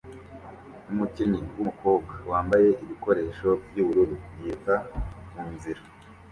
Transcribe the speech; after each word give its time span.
Umukinnyi 0.91 1.41
wumukobwa 1.55 2.13
wambaye 2.31 2.69
ibikoresho 2.83 3.49
byubururu 3.65 4.15
yiruka 4.39 4.73
munzira 5.33 5.81